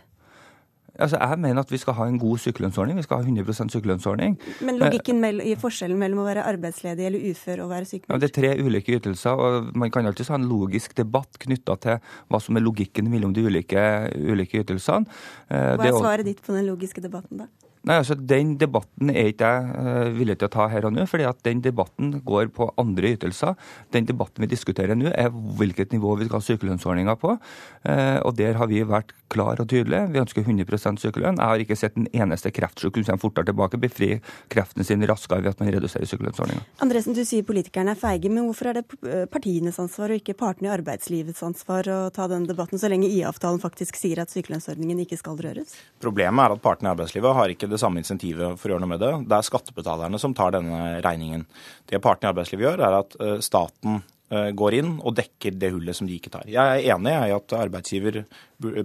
Altså, 1.00 1.18
Jeg 1.18 1.40
mener 1.40 1.60
at 1.60 1.72
vi 1.72 1.78
skal 1.81 1.94
ha 1.98 2.06
en 2.06 2.19
god 2.19 2.38
sykelønnsordning. 2.38 2.98
Vi 2.98 3.04
skal 3.04 3.18
ha 3.18 3.24
100% 3.24 3.74
sykelønnsordning. 3.74 4.38
Men 4.62 4.78
logikken 4.78 5.24
i 5.42 5.56
forskjellen 5.57 5.98
mellom 5.98 6.22
å 6.22 6.28
være 6.28 6.45
arbeidsledig 6.45 7.07
eller 7.07 7.25
ufør 7.31 7.63
og 7.66 7.72
være 7.74 7.90
sykemeldt? 7.90 8.13
Ja, 8.13 8.22
det 8.22 8.30
er 8.30 8.36
tre 8.38 8.51
ulike 8.62 9.00
ytelser, 9.00 9.31
og 9.34 9.74
man 9.75 9.90
kan 9.94 10.06
alltid 10.06 10.30
ha 10.30 10.38
en 10.38 10.48
logisk 10.50 10.94
debatt 10.95 11.40
knytta 11.42 11.80
til 11.81 12.13
hva 12.30 12.42
som 12.44 12.57
er 12.60 12.66
logikken 12.66 13.10
mellom 13.10 13.34
de 13.34 13.48
ulike, 13.48 13.84
ulike 14.13 14.62
ytelsene. 14.62 15.10
Eh, 15.50 15.74
hva 15.81 15.90
er 15.90 15.98
svaret 15.98 16.30
ditt 16.30 16.45
på 16.45 16.54
den 16.54 16.69
logiske 16.69 17.01
debatten, 17.01 17.42
da? 17.42 17.50
Nei, 17.83 17.97
altså 18.00 18.15
Den 18.15 18.53
debatten 18.59 19.12
er 19.12 19.33
ikke 19.33 19.50
jeg 19.51 19.71
uh, 19.75 20.13
villig 20.15 20.38
til 20.39 20.47
å 20.47 20.53
ta 20.53 20.69
her 20.71 20.88
og 20.88 20.94
nå, 20.95 21.03
fordi 21.09 21.25
at 21.27 21.41
den 21.44 21.59
debatten 21.65 22.13
går 22.24 22.47
på 22.56 22.69
andre 22.80 23.12
ytelser. 23.18 23.57
Den 23.91 24.07
debatten 24.07 24.45
vi 24.45 24.51
diskuterer 24.53 24.95
nå, 24.95 25.12
er 25.12 25.33
hvilket 25.59 25.91
nivå 25.91 26.15
vi 26.19 26.30
skal 26.30 26.39
ha 26.39 26.47
sykelønnsordninga 26.47 27.18
på. 27.19 27.35
Uh, 27.83 28.19
og 28.24 28.38
Der 28.39 28.56
har 28.59 28.71
vi 28.71 28.85
vært 28.88 29.12
klar 29.33 29.59
og 29.59 29.68
tydelige. 29.68 30.07
Vi 30.13 30.21
ønsker 30.21 30.45
100 30.45 31.01
sykelønn. 31.01 31.41
Jeg 31.41 31.51
har 31.51 31.63
ikke 31.63 31.77
sett 31.80 31.97
en 32.00 32.07
eneste 32.13 32.53
kreftsyk 32.56 33.01
som 33.01 33.07
kommer 33.09 33.24
fortere 33.24 33.50
tilbake, 33.50 33.81
befri 33.81 34.09
kreften 34.53 34.85
sin 34.88 35.03
raskere 35.09 35.44
ved 35.44 35.53
at 35.53 35.59
man 35.63 35.74
reduserer 35.74 36.07
sykelønnsordninga. 36.07 36.63
Andresen, 36.85 37.18
du 37.18 37.24
sier 37.27 37.44
politikerne 37.47 37.95
er 37.95 38.00
feige, 38.00 38.31
men 38.31 38.47
hvorfor 38.47 38.71
er 38.71 38.80
det 38.80 38.85
eh, 39.09 39.25
partienes 39.31 39.80
ansvar 39.81 40.13
og 40.13 40.21
ikke 40.21 40.38
partene 40.39 40.69
i 40.69 40.74
arbeidslivets 40.75 41.44
ansvar 41.44 41.89
å 41.91 42.00
ta 42.15 42.30
den 42.31 42.47
debatten, 42.47 42.80
så 42.80 42.91
lenge 42.91 43.09
IA-avtalen 43.09 43.62
faktisk 43.63 44.00
sier 44.00 44.24
at 44.24 44.31
sykelønnsordningen 44.33 45.03
ikke 45.03 45.19
skal 45.19 45.39
røres? 45.41 45.75
Problemet 46.03 46.45
er 46.45 46.56
at 46.56 46.63
partene 46.63 46.91
i 46.91 46.94
arbeidslivet 46.94 47.38
har 47.39 47.53
ikke 47.53 47.73
det 47.74 47.81
samme 47.81 48.02
insentivet 48.02 48.60
for 48.60 48.70
å 48.70 48.75
gjøre 48.75 48.86
noe 48.86 48.94
med 48.94 49.04
det. 49.04 49.12
Det 49.30 49.38
er 49.38 49.48
skattebetalerne 49.48 50.22
som 50.22 50.36
tar 50.38 50.56
denne 50.56 50.98
regningen. 51.06 51.46
Det 51.90 52.02
partene 52.04 52.30
i 52.30 52.34
arbeidslivet 52.34 52.68
gjør, 52.68 52.84
er 52.88 52.98
at 53.02 53.18
eh, 53.20 53.38
staten 53.46 54.00
eh, 54.34 54.52
går 54.56 54.80
inn 54.80 54.96
og 55.02 55.18
dekker 55.20 55.58
det 55.60 55.74
hullet 55.75 55.98
som 55.98 56.10
de 56.10 56.18
ikke 56.18 56.34
tar. 56.34 56.48
Jeg 56.50 56.62
er 56.62 56.96
enig 56.96 57.16
i 57.16 57.36
at 57.36 57.58
arbeidsgiver 57.60 58.24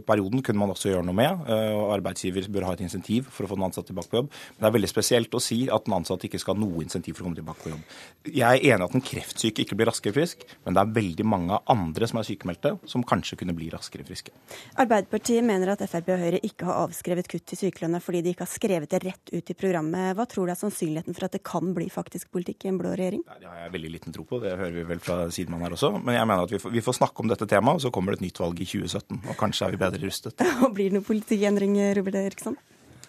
Perioden 0.06 0.42
kunne 0.44 0.62
man 0.62 0.72
også 0.74 0.92
gjøre 0.92 1.06
noe 1.06 1.16
med. 1.16 1.44
Eh, 1.48 1.72
og 1.76 1.94
Arbeidsgiver 1.98 2.48
bør 2.52 2.68
ha 2.68 2.74
et 2.76 2.84
insentiv 2.84 3.28
for 3.32 3.46
å 3.46 3.50
få 3.50 3.58
den 3.58 3.66
ansatte 3.68 3.92
tilbake 3.92 4.12
på 4.12 4.20
jobb. 4.22 4.30
Men 4.30 4.64
det 4.64 4.68
er 4.70 4.76
veldig 4.78 4.90
spesielt 4.90 5.34
å 5.34 5.42
si 5.42 5.60
at 5.72 5.86
den 5.86 5.96
ansatte 5.98 6.28
ikke 6.28 6.40
skal 6.42 6.56
ha 6.56 6.62
noe 6.62 6.84
insentiv 6.84 7.18
for 7.18 7.24
å 7.24 7.28
komme 7.28 7.40
tilbake 7.40 7.64
på 7.64 7.72
jobb. 7.72 7.96
Jeg 8.28 8.46
er 8.62 8.74
enig 8.74 8.88
at 8.88 8.96
den 8.96 9.04
kreftsyke 9.04 9.64
ikke 9.64 9.78
blir 9.78 9.90
raskere 9.90 10.16
frisk, 10.16 10.44
men 10.66 10.76
det 10.76 10.84
er 10.84 10.94
veldig 10.98 11.28
mange 11.28 11.60
andre 11.74 12.08
som 12.10 12.20
er 12.20 12.28
sykemeldte, 12.28 12.74
som 12.88 13.04
kanskje 13.06 13.38
kunne 13.42 13.56
bli 13.56 13.70
raskere 13.72 14.06
friske. 14.08 14.34
Arbeiderpartiet 14.78 15.46
mener 15.46 15.74
at 15.74 15.84
Frp 15.88 16.12
og 16.14 16.22
Høyre 16.22 16.42
ikke 16.46 16.68
har 16.68 16.82
avskrevet 16.86 17.30
kutt 17.30 17.54
i 17.54 17.60
sykelønna 17.60 18.00
fordi 18.02 18.22
de 18.24 18.34
ikke 18.34 18.46
har 18.46 18.52
skrevet 18.52 18.92
det 18.92 19.02
rett 19.04 19.32
ut 19.34 19.52
i 19.52 19.58
programmet. 19.58 20.14
Hva 20.18 20.26
tror 20.28 20.48
du 20.48 20.54
er 20.54 20.60
sannsynligheten 20.60 21.16
for 21.16 21.28
at 21.28 21.36
det 21.36 21.44
kan 21.46 21.72
bli 21.76 21.88
faktisk 21.92 22.32
politikk 22.34 22.66
i 22.66 22.72
en 22.72 22.80
blå 22.80 22.94
regjering? 22.98 23.24
Det 23.38 23.48
har 23.48 23.64
jeg 23.64 23.74
veldig 23.76 23.92
liten 23.94 24.14
tro 24.14 24.24
på, 24.28 24.40
det 24.42 24.56
hører 24.58 24.76
vi 24.76 24.86
vel 24.88 25.02
fra 25.02 25.20
sidemann 25.34 25.64
her 25.66 25.76
også. 25.76 25.92
Men 25.98 26.18
jeg 26.18 26.28
mener 26.28 26.46
at 26.46 26.54
vi 26.54 26.60
får, 26.62 26.74
vi 26.74 26.84
får 26.84 26.98
snakke 27.00 27.24
om 27.24 27.30
dette 27.30 27.48
temaet, 27.48 27.78
og 27.78 27.86
så 27.86 27.92
kommer 27.94 28.14
det 28.14 28.20
et 28.20 28.28
nytt 28.28 28.40
valg 28.42 28.62
i 28.62 28.68
2017. 28.68 29.20
Og 29.24 29.38
kanskje 29.38 29.67
er 29.68 29.76
vi 29.76 29.82
bedre 29.84 30.02
rustet. 30.06 30.42
Og 30.64 30.72
Blir 30.76 30.90
det 30.90 30.98
noen 30.98 31.06
politiendring, 31.06 31.76
Robert 31.98 32.18
Eriksson? 32.22 32.58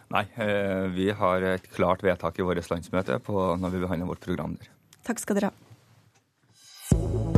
Nei, 0.10 0.26
eh, 0.42 0.86
vi 0.96 1.10
har 1.14 1.46
et 1.56 1.70
klart 1.70 2.04
vedtak 2.06 2.40
i 2.40 2.46
vårt 2.46 2.70
landsmøte 2.72 3.20
på 3.22 3.50
når 3.62 3.76
vi 3.76 3.84
behandler 3.86 4.10
vårt 4.10 4.26
program 4.26 4.58
der. 4.58 4.72
Takk 5.06 5.22
skal 5.22 5.40
dere 5.40 5.52
ha. 5.54 7.29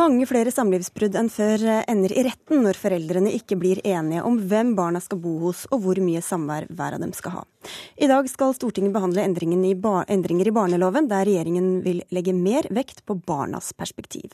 Mange 0.00 0.24
flere 0.24 0.48
samlivsbrudd 0.48 1.16
enn 1.18 1.26
før 1.28 1.60
ender 1.90 2.12
i 2.16 2.22
retten 2.24 2.62
når 2.64 2.78
foreldrene 2.80 3.34
ikke 3.36 3.58
blir 3.60 3.82
enige 3.84 4.22
om 4.24 4.38
hvem 4.48 4.70
barna 4.78 5.00
skal 5.04 5.18
bo 5.20 5.34
hos 5.42 5.66
og 5.74 5.82
hvor 5.82 5.98
mye 6.00 6.22
samvær 6.24 6.70
hver 6.72 6.96
av 6.96 7.02
dem 7.02 7.12
skal 7.12 7.34
ha. 7.34 7.42
I 8.00 8.08
dag 8.08 8.30
skal 8.32 8.54
Stortinget 8.56 8.94
behandle 8.94 9.20
i 9.20 9.28
endringer 9.28 10.48
i 10.48 10.54
barneloven, 10.56 11.10
der 11.10 11.28
regjeringen 11.28 11.82
vil 11.84 12.00
legge 12.16 12.32
mer 12.32 12.64
vekt 12.72 13.04
på 13.04 13.18
barnas 13.28 13.74
perspektiv. 13.76 14.32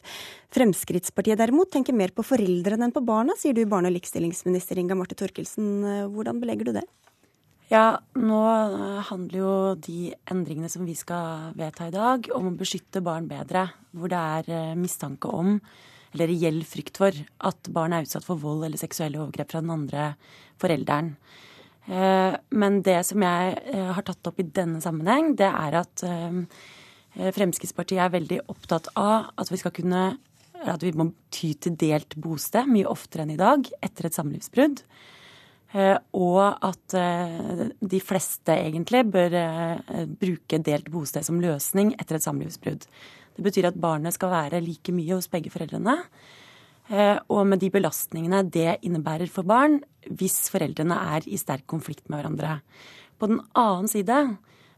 Fremskrittspartiet 0.55 1.43
derimot 1.43 1.73
tenker 1.75 1.99
mer 1.99 2.15
på 2.15 2.23
foreldrene 2.23 2.87
enn 2.87 2.95
på 2.95 3.03
barna, 3.03 3.35
sier 3.35 3.57
du 3.57 3.65
barne- 3.67 3.91
og 3.91 3.99
likestillingsminister 3.99 4.79
Inga 4.79 4.95
Marte 4.95 5.19
Torkelsen. 5.19 5.83
Hvordan 6.15 6.39
belegger 6.45 6.71
du 6.71 6.77
det? 6.79 6.87
Ja, 7.67 7.99
nå 8.15 8.41
handler 9.09 9.41
jo 9.41 9.53
de 9.83 10.13
endringene 10.31 10.69
som 10.71 10.85
vi 10.87 10.95
skal 10.95 11.51
vedta 11.59 11.89
i 11.89 11.95
dag, 11.95 12.29
om 12.37 12.53
å 12.53 12.59
beskytte 12.59 13.03
barn 13.03 13.27
bedre. 13.27 13.65
Hvor 13.91 14.13
det 14.13 14.21
er 14.21 14.51
eh, 14.55 14.77
mistanke 14.79 15.33
om, 15.35 15.57
eller 16.15 16.31
reell 16.31 16.61
frykt 16.69 17.01
for, 17.03 17.17
at 17.19 17.71
barn 17.75 17.97
er 17.97 18.07
utsatt 18.07 18.27
for 18.27 18.39
vold 18.39 18.63
eller 18.69 18.79
seksuelle 18.79 19.19
overgrep 19.19 19.51
fra 19.51 19.65
den 19.65 19.75
andre 19.75 20.13
forelderen. 20.63 21.11
Eh, 21.91 22.39
men 22.55 22.79
det 22.87 23.01
som 23.11 23.27
jeg 23.27 23.59
eh, 23.73 23.91
har 23.99 24.07
tatt 24.07 24.31
opp 24.31 24.39
i 24.39 24.47
denne 24.47 24.79
sammenheng, 24.85 25.35
det 25.39 25.51
er 25.51 25.81
at 25.83 26.07
Fremskrittspartiet 27.17 28.03
er 28.05 28.13
veldig 28.13 28.43
opptatt 28.53 28.91
av 29.01 29.31
at 29.41 29.51
vi 29.51 29.59
skal 29.59 29.73
kunne 29.73 30.07
at 30.67 30.83
vi 30.85 30.93
må 30.97 31.09
ty 31.33 31.55
til 31.59 31.75
delt 31.79 32.15
bosted 32.21 32.69
mye 32.69 32.89
oftere 32.89 33.25
enn 33.25 33.33
i 33.35 33.41
dag 33.41 33.67
etter 33.85 34.09
et 34.09 34.17
samlivsbrudd. 34.17 34.83
Eh, 35.75 35.97
og 36.15 36.63
at 36.65 36.95
eh, 36.95 37.67
de 37.83 37.99
fleste 38.01 38.55
egentlig 38.55 39.03
bør 39.11 39.35
eh, 39.41 40.05
bruke 40.07 40.61
delt 40.63 40.89
bosted 40.93 41.27
som 41.27 41.41
løsning 41.43 41.93
etter 41.99 42.19
et 42.19 42.27
samlivsbrudd. 42.27 42.87
Det 43.37 43.45
betyr 43.45 43.71
at 43.73 43.81
barnet 43.81 44.15
skal 44.15 44.33
være 44.33 44.63
like 44.65 44.95
mye 44.95 45.17
hos 45.17 45.29
begge 45.33 45.53
foreldrene. 45.53 45.99
Og 47.35 47.41
med 47.51 47.59
de 47.59 47.69
belastningene 47.75 48.45
det 48.47 48.79
innebærer 48.87 49.27
for 49.29 49.45
barn 49.45 49.81
hvis 50.07 50.47
foreldrene 50.55 50.95
er 51.17 51.25
i 51.27 51.37
sterk 51.37 51.65
konflikt 51.69 52.07
med 52.07 52.21
hverandre. 52.21 52.61
På 53.19 53.27
den 53.29 53.41
annen 53.59 53.91
side 53.91 54.21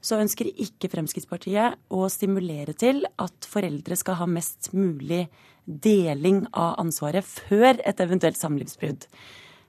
så 0.00 0.16
ønsker 0.22 0.48
ikke 0.48 0.88
Fremskrittspartiet 0.90 1.76
å 1.92 2.08
stimulere 2.10 2.72
til 2.80 3.04
at 3.20 3.46
foreldre 3.52 3.98
skal 4.00 4.18
ha 4.22 4.28
mest 4.30 4.72
mulig 4.72 5.26
deling 5.68 6.46
av 6.56 6.80
ansvaret 6.80 7.28
før 7.28 7.76
et 7.84 8.00
eventuelt 8.00 8.40
samlivsbrudd. 8.40 9.04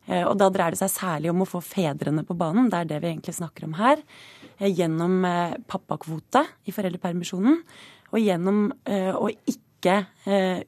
Eh, 0.09 0.25
og 0.25 0.35
da 0.41 0.49
dreier 0.51 0.73
det 0.73 0.81
seg 0.81 0.91
særlig 0.93 1.31
om 1.31 1.43
å 1.45 1.49
få 1.49 1.61
fedrene 1.63 2.25
på 2.25 2.37
banen, 2.37 2.69
det 2.71 2.81
er 2.81 2.89
det 2.89 2.99
vi 3.03 3.11
egentlig 3.11 3.35
snakker 3.37 3.67
om 3.67 3.77
her. 3.79 4.01
Eh, 4.57 4.69
gjennom 4.71 5.21
eh, 5.27 5.57
pappakvote 5.69 6.43
i 6.65 6.75
foreldrepermisjonen, 6.75 7.61
og 8.09 8.17
gjennom 8.17 8.71
å 8.89 9.27
ikke 9.29 9.99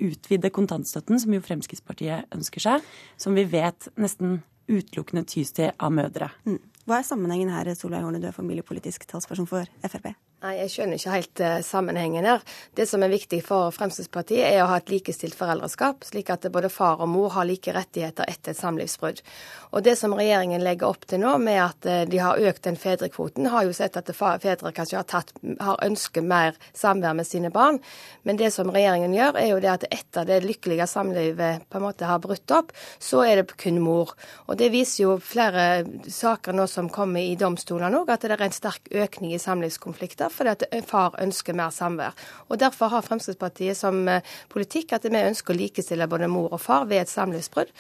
utvide 0.06 0.52
kontantstøtten, 0.54 1.18
som 1.18 1.34
jo 1.34 1.42
Fremskrittspartiet 1.42 2.30
ønsker 2.38 2.62
seg, 2.62 2.86
som 3.18 3.34
vi 3.34 3.48
vet 3.50 3.88
nesten 3.98 4.44
utelukkende 4.70 5.26
tys 5.26 5.50
til 5.58 5.74
av 5.74 5.90
mødre. 5.90 6.30
Mm. 6.46 6.60
Hva 6.86 7.00
er 7.00 7.08
sammenhengen 7.10 7.50
her, 7.50 7.74
Solveig 7.74 8.06
Horne, 8.06 8.22
du 8.22 8.30
er 8.30 8.38
familiepolitisk 8.38 9.10
talsperson 9.10 9.50
for 9.50 9.66
Frp? 9.82 10.14
Nei, 10.42 10.56
Jeg 10.58 10.72
skjønner 10.74 10.98
ikke 10.98 11.12
helt 11.14 11.42
uh, 11.46 11.60
sammenhengen 11.62 12.26
her. 12.26 12.40
Det 12.74 12.88
som 12.90 13.04
er 13.06 13.12
viktig 13.14 13.44
for 13.46 13.70
Fremskrittspartiet, 13.76 14.42
er 14.48 14.64
å 14.64 14.70
ha 14.72 14.80
et 14.82 14.90
likestilt 14.90 15.36
foreldreskap, 15.38 16.02
slik 16.08 16.32
at 16.34 16.48
både 16.50 16.72
far 16.74 17.04
og 17.06 17.12
mor 17.14 17.30
har 17.36 17.46
like 17.46 17.70
rettigheter 17.76 18.26
etter 18.26 18.56
et 18.56 18.58
samlivsbrudd. 18.58 19.22
Og 19.70 19.86
Det 19.86 19.94
som 20.00 20.16
regjeringen 20.18 20.64
legger 20.66 20.90
opp 20.90 21.06
til 21.06 21.22
nå, 21.22 21.36
med 21.46 21.60
at 21.62 21.86
uh, 21.86 22.00
de 22.10 22.22
har 22.26 22.42
økt 22.42 22.66
den 22.66 22.80
fedrekvoten, 22.82 23.52
har 23.54 23.68
jo 23.68 23.76
sett 23.78 24.00
at 24.02 24.10
fedre 24.18 24.72
kanskje 24.74 24.98
har, 24.98 25.06
tatt, 25.12 25.30
har 25.62 25.78
ønsket 25.86 26.26
mer 26.26 26.58
samvær 26.74 27.14
med 27.22 27.30
sine 27.30 27.54
barn. 27.54 27.78
Men 28.26 28.42
det 28.42 28.50
som 28.58 28.74
regjeringen 28.74 29.14
gjør, 29.14 29.38
er 29.38 29.52
jo 29.52 29.62
det 29.62 29.72
at 29.76 29.88
etter 29.94 30.26
det 30.26 30.42
lykkelige 30.48 30.90
samlivet 30.90 31.70
på 31.70 31.78
en 31.78 31.86
måte 31.86 32.10
har 32.10 32.24
brutt 32.24 32.58
opp, 32.58 32.74
så 32.98 33.22
er 33.28 33.44
det 33.44 33.60
kun 33.62 33.78
mor. 33.86 34.16
Og 34.50 34.58
Det 34.58 34.74
viser 34.74 35.04
jo 35.04 35.16
flere 35.22 35.86
saker 36.10 36.58
nå 36.58 36.66
som 36.66 36.90
kommer 36.90 37.22
i 37.22 37.38
domstolene 37.38 38.02
òg, 38.02 38.10
at 38.10 38.26
det 38.26 38.34
er 38.40 38.48
en 38.50 38.60
sterk 38.62 38.90
økning 38.90 39.38
i 39.38 39.42
samlivskonflikter 39.42 40.31
fordi 40.34 40.54
at 40.56 40.88
far 40.90 41.16
ønsker 41.22 41.58
mer 41.58 41.74
samvær. 41.76 42.18
Og 42.50 42.60
Derfor 42.62 42.92
har 42.94 43.06
Fremskrittspartiet 43.06 43.78
som 43.78 44.08
eh, 44.08 44.26
politikk 44.52 44.96
at 44.98 45.08
vi 45.08 45.22
ønsker 45.22 45.54
å 45.54 45.60
likestille 45.60 46.10
både 46.12 46.30
mor 46.32 46.52
og 46.54 46.62
far 46.62 46.88
ved 46.90 47.04
et 47.04 47.12
samlivsbrudd, 47.12 47.72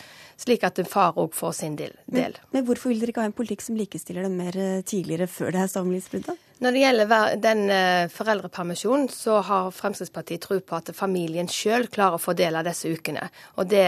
slik 0.41 0.63
at 0.67 0.79
far 0.89 1.17
òg 1.21 1.35
får 1.37 1.57
sin 1.63 1.75
del. 1.79 1.95
Men, 2.11 2.37
men 2.51 2.65
hvorfor 2.67 2.91
vil 2.91 3.01
dere 3.01 3.13
ikke 3.13 3.25
ha 3.25 3.29
en 3.31 3.37
politikk 3.37 3.65
som 3.65 3.77
likestiller 3.79 4.27
dem 4.27 4.39
mer 4.41 4.57
eh, 4.57 4.81
tidligere, 4.85 5.29
før 5.31 5.53
det 5.55 5.65
er 5.65 5.75
samlivsbrudd? 5.75 6.33
Når 6.61 6.75
det 6.75 6.81
gjelder 6.83 7.35
den 7.41 7.61
eh, 7.73 8.07
foreldrepermisjonen, 8.13 9.07
så 9.09 9.39
har 9.41 9.71
Fremskrittspartiet 9.73 10.43
tro 10.43 10.59
på 10.61 10.75
at 10.77 10.91
familien 10.93 11.47
sjøl 11.49 11.87
klarer 11.89 12.19
å 12.19 12.21
fordele 12.21 12.61
disse 12.67 12.91
ukene. 12.93 13.23
Og 13.57 13.71
det, 13.71 13.85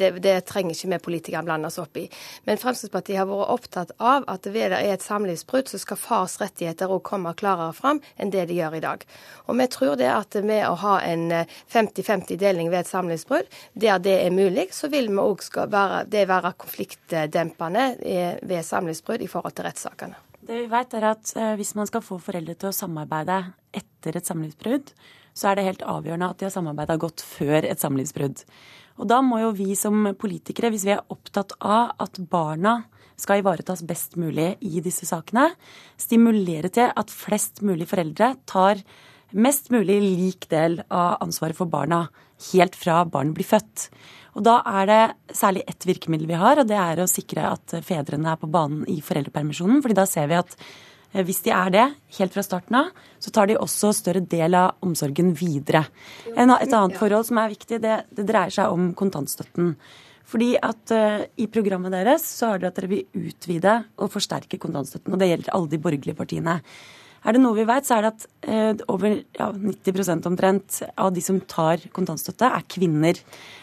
det, 0.00 0.08
det 0.24 0.32
trenger 0.48 0.74
ikke 0.74 0.90
vi 0.90 0.98
politikere 1.04 1.44
blande 1.46 1.70
oss 1.70 1.78
opp 1.78 2.00
i. 2.02 2.08
Men 2.48 2.58
Fremskrittspartiet 2.58 3.20
har 3.20 3.30
vært 3.30 3.54
opptatt 3.54 3.94
av 4.02 4.26
at 4.26 4.50
ved 4.50 4.74
det 4.74 4.82
er 4.82 4.96
et 4.96 5.06
samlivsbrudd, 5.06 5.70
så 5.70 5.78
skal 5.78 6.02
fars 6.02 6.34
rettigheter 6.42 6.90
òg 6.90 7.04
komme 7.06 7.30
klarere 7.38 7.70
fram 7.78 8.02
enn 8.18 8.34
det 8.34 8.48
de 8.50 8.58
gjør 8.58 8.74
i 8.80 8.82
dag. 8.88 9.06
Og 9.46 9.62
vi 9.62 9.70
tror 9.78 9.94
det 10.02 10.10
at 10.10 10.34
med 10.42 10.66
å 10.66 10.74
ha 10.82 10.98
en 11.06 11.28
50-50-deling 11.30 12.66
eh, 12.66 12.74
ved 12.74 12.82
et 12.82 12.90
samlivsbrudd, 12.90 13.56
der 13.86 14.02
det 14.02 14.18
er 14.26 14.34
mulig, 14.34 14.72
så 14.74 14.90
vil 14.90 15.12
vi 15.14 15.22
òg 15.22 15.46
være, 15.70 16.02
det 16.10 16.26
være 16.26 16.56
konfliktdempende 16.58 17.90
eh, 18.02 18.32
ved 18.42 18.66
samlivsbrudd 18.66 19.22
i 19.22 19.30
forhold 19.30 19.54
til 19.54 19.70
rettssakene. 19.70 20.26
Det 20.46 20.54
vi 20.54 20.66
vet 20.70 20.94
er 20.94 21.08
at 21.10 21.30
eh, 21.34 21.54
Hvis 21.58 21.74
man 21.78 21.88
skal 21.90 22.04
få 22.04 22.20
foreldre 22.22 22.54
til 22.54 22.70
å 22.70 22.74
samarbeide 22.74 23.40
etter 23.74 24.18
et 24.18 24.28
samlivsbrudd, 24.28 24.92
så 25.36 25.50
er 25.50 25.58
det 25.58 25.66
helt 25.66 25.86
avgjørende 25.90 26.28
at 26.30 26.38
de 26.38 26.46
har 26.46 26.54
samarbeida 26.54 26.96
godt 27.02 27.24
før 27.26 27.66
et 27.66 27.82
samlivsbrudd. 27.82 28.44
Og 28.96 29.08
da 29.10 29.18
må 29.26 29.40
jo 29.42 29.50
vi 29.56 29.74
som 29.76 30.06
politikere, 30.16 30.70
hvis 30.72 30.86
vi 30.86 30.94
er 30.94 31.02
opptatt 31.12 31.52
av 31.58 31.96
at 32.00 32.20
barna 32.30 32.78
skal 33.20 33.42
ivaretas 33.42 33.82
best 33.88 34.14
mulig 34.20 34.54
i 34.64 34.80
disse 34.84 35.08
sakene, 35.08 35.50
stimulere 36.00 36.70
til 36.72 36.88
at 36.88 37.12
flest 37.12 37.60
mulig 37.66 37.88
foreldre 37.90 38.34
tar 38.48 38.80
mest 39.36 39.72
mulig 39.74 39.98
lik 40.04 40.46
del 40.52 40.78
av 40.86 41.18
ansvaret 41.26 41.58
for 41.58 41.68
barna 41.68 42.06
helt 42.52 42.76
fra 42.78 43.02
barnet 43.08 43.36
blir 43.36 43.48
født. 43.48 43.88
Og 44.36 44.44
da 44.44 44.58
er 44.68 44.88
det 44.90 45.36
særlig 45.36 45.64
ett 45.70 45.86
virkemiddel 45.88 46.28
vi 46.28 46.40
har, 46.40 46.60
og 46.60 46.68
det 46.68 46.76
er 46.76 47.00
å 47.00 47.08
sikre 47.08 47.46
at 47.54 47.78
fedrene 47.84 48.34
er 48.34 48.40
på 48.40 48.50
banen 48.52 48.84
i 48.92 48.98
foreldrepermisjonen. 49.04 49.80
fordi 49.82 49.96
da 49.96 50.06
ser 50.08 50.28
vi 50.28 50.36
at 50.36 50.56
eh, 51.12 51.24
hvis 51.24 51.40
de 51.46 51.54
er 51.56 51.70
det 51.72 51.86
helt 52.18 52.34
fra 52.34 52.44
starten 52.44 52.76
av, 52.82 52.90
så 53.18 53.32
tar 53.32 53.48
de 53.48 53.56
også 53.56 53.94
større 53.96 54.20
del 54.20 54.54
av 54.54 54.76
omsorgen 54.84 55.32
videre. 55.32 55.86
Et 56.28 56.44
annet 56.44 56.98
forhold 56.98 57.24
som 57.30 57.40
er 57.40 57.54
viktig, 57.54 57.80
det, 57.80 58.02
det 58.12 58.28
dreier 58.28 58.52
seg 58.52 58.72
om 58.72 58.92
kontantstøtten. 58.98 59.72
Fordi 60.26 60.56
at 60.58 60.90
uh, 60.90 61.22
I 61.38 61.46
programmet 61.46 61.94
deres 61.94 62.24
så 62.26 62.52
har 62.52 62.60
dere 62.60 62.72
at 62.72 62.78
dere 62.80 62.90
vil 62.90 63.28
utvide 63.28 63.76
og 64.02 64.10
forsterke 64.10 64.58
kontantstøtten. 64.58 65.14
og 65.14 65.22
Det 65.22 65.28
gjelder 65.30 65.52
alle 65.54 65.70
de 65.70 65.82
borgerlige 65.82 66.18
partiene. 66.18 66.56
Er 67.26 67.34
det 67.34 67.42
noe 67.42 67.56
vi 67.56 67.66
vet, 67.66 67.86
så 67.86 67.96
er 67.96 68.06
det 68.06 68.10
at 68.12 68.24
eh, 68.46 68.84
over 68.92 69.16
ja, 69.34 69.48
90% 69.50 70.28
omtrent 70.30 70.78
av 70.94 71.10
de 71.14 71.24
som 71.24 71.40
tar 71.50 71.82
kontantstøtte, 71.94 72.46
er 72.46 72.66
kvinner. 72.70 73.18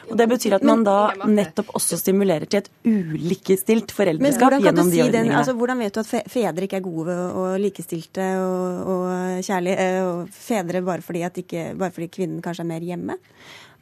Og 0.10 0.18
Det 0.20 0.28
betyr 0.34 0.58
at 0.58 0.66
man 0.68 0.84
da 0.84 0.98
nettopp 1.24 1.72
også 1.80 1.98
stimulerer 2.02 2.50
til 2.52 2.60
et 2.60 2.70
ulikestilt 2.84 3.94
foreldreskap 3.96 4.58
gjennom 4.60 4.92
de 4.92 5.00
ordningene. 5.06 5.30
Den, 5.32 5.38
altså, 5.40 5.56
hvordan 5.56 5.80
vet 5.80 5.96
du 5.96 6.02
at 6.04 6.32
fedre 6.34 6.68
ikke 6.68 6.82
er 6.82 6.86
gode 6.86 7.18
og 7.40 7.56
likestilte 7.64 8.30
og, 8.44 8.94
og 8.94 9.46
kjærlige, 9.48 9.88
eh, 9.88 10.00
og 10.10 10.34
fedre 10.36 10.84
bare 10.84 11.06
fordi, 11.06 11.24
ikke, 11.46 11.70
bare 11.80 11.96
fordi 11.96 12.12
kvinnen 12.20 12.44
kanskje 12.44 12.68
er 12.68 12.74
mer 12.76 12.90
hjemme? 12.92 13.20